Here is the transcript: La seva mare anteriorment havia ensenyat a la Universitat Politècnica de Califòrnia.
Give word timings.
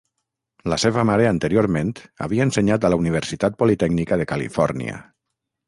La 0.71 0.77
seva 0.83 1.03
mare 1.09 1.27
anteriorment 1.31 1.91
havia 2.27 2.47
ensenyat 2.51 2.89
a 2.89 2.93
la 2.95 2.99
Universitat 3.05 3.61
Politècnica 3.63 4.21
de 4.23 4.29
Califòrnia. 4.35 5.01